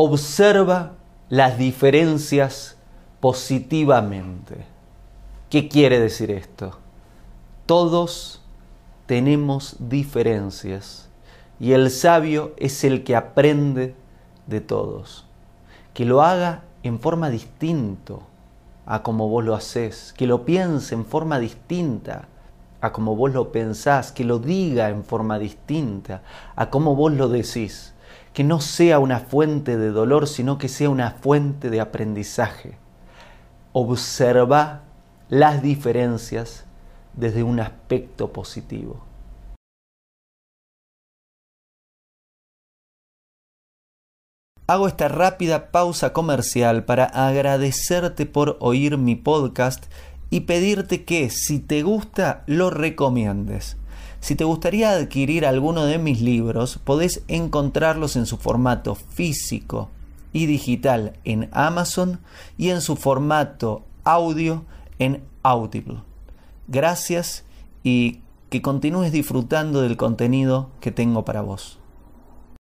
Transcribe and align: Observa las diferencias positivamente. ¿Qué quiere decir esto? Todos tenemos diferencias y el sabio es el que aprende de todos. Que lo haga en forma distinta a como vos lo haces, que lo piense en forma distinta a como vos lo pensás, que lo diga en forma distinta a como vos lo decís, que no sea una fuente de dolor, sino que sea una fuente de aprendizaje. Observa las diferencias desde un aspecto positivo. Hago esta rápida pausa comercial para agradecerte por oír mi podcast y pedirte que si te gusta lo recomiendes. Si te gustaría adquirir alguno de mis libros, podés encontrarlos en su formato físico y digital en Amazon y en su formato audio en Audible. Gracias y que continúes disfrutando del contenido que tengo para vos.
Observa 0.00 0.92
las 1.28 1.58
diferencias 1.58 2.76
positivamente. 3.18 4.64
¿Qué 5.50 5.66
quiere 5.66 5.98
decir 5.98 6.30
esto? 6.30 6.78
Todos 7.66 8.40
tenemos 9.06 9.74
diferencias 9.80 11.08
y 11.58 11.72
el 11.72 11.90
sabio 11.90 12.52
es 12.58 12.84
el 12.84 13.02
que 13.02 13.16
aprende 13.16 13.96
de 14.46 14.60
todos. 14.60 15.26
Que 15.94 16.04
lo 16.04 16.22
haga 16.22 16.62
en 16.84 17.00
forma 17.00 17.28
distinta 17.28 18.18
a 18.86 19.02
como 19.02 19.28
vos 19.28 19.44
lo 19.44 19.56
haces, 19.56 20.14
que 20.16 20.28
lo 20.28 20.44
piense 20.44 20.94
en 20.94 21.06
forma 21.06 21.40
distinta 21.40 22.28
a 22.80 22.92
como 22.92 23.16
vos 23.16 23.32
lo 23.32 23.50
pensás, 23.50 24.12
que 24.12 24.22
lo 24.22 24.38
diga 24.38 24.90
en 24.90 25.02
forma 25.02 25.40
distinta 25.40 26.22
a 26.54 26.70
como 26.70 26.94
vos 26.94 27.12
lo 27.14 27.28
decís, 27.28 27.94
que 28.38 28.44
no 28.44 28.60
sea 28.60 29.00
una 29.00 29.18
fuente 29.18 29.76
de 29.76 29.90
dolor, 29.90 30.28
sino 30.28 30.58
que 30.58 30.68
sea 30.68 30.90
una 30.90 31.10
fuente 31.10 31.70
de 31.70 31.80
aprendizaje. 31.80 32.78
Observa 33.72 34.82
las 35.28 35.60
diferencias 35.60 36.64
desde 37.14 37.42
un 37.42 37.58
aspecto 37.58 38.32
positivo. 38.32 39.04
Hago 44.68 44.86
esta 44.86 45.08
rápida 45.08 45.72
pausa 45.72 46.12
comercial 46.12 46.84
para 46.84 47.06
agradecerte 47.06 48.24
por 48.24 48.56
oír 48.60 48.98
mi 48.98 49.16
podcast 49.16 49.86
y 50.30 50.42
pedirte 50.42 51.04
que 51.04 51.28
si 51.30 51.58
te 51.58 51.82
gusta 51.82 52.44
lo 52.46 52.70
recomiendes. 52.70 53.78
Si 54.20 54.34
te 54.34 54.44
gustaría 54.44 54.90
adquirir 54.90 55.46
alguno 55.46 55.84
de 55.86 55.98
mis 55.98 56.20
libros, 56.20 56.78
podés 56.84 57.22
encontrarlos 57.28 58.16
en 58.16 58.26
su 58.26 58.36
formato 58.36 58.94
físico 58.94 59.88
y 60.32 60.46
digital 60.46 61.14
en 61.24 61.48
Amazon 61.52 62.20
y 62.56 62.70
en 62.70 62.80
su 62.80 62.96
formato 62.96 63.82
audio 64.04 64.64
en 64.98 65.22
Audible. 65.42 65.98
Gracias 66.66 67.44
y 67.82 68.20
que 68.50 68.60
continúes 68.62 69.12
disfrutando 69.12 69.82
del 69.82 69.96
contenido 69.96 70.70
que 70.80 70.90
tengo 70.90 71.24
para 71.24 71.42
vos. 71.42 71.78